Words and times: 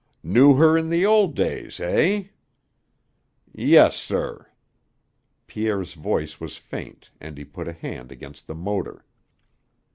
"Knew 0.23 0.55
her 0.55 0.75
in 0.79 0.89
the 0.89 1.05
old 1.05 1.35
days 1.35 1.79
eh?" 1.79 2.23
"Yes, 3.53 3.95
sir." 3.97 4.47
Pierre's 5.45 5.93
voice 5.93 6.39
was 6.39 6.57
faint 6.57 7.11
and 7.19 7.37
he 7.37 7.45
put 7.45 7.67
a 7.67 7.73
hand 7.73 8.11
against 8.11 8.47
the 8.47 8.55
motor. 8.55 9.05